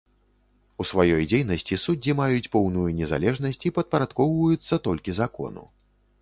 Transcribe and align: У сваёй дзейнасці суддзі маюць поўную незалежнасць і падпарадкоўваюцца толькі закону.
У 0.83 0.85
сваёй 0.91 1.27
дзейнасці 1.31 1.77
суддзі 1.83 2.15
маюць 2.21 2.51
поўную 2.55 2.87
незалежнасць 3.03 3.61
і 3.71 3.73
падпарадкоўваюцца 3.77 4.81
толькі 4.89 5.17
закону. 5.21 5.63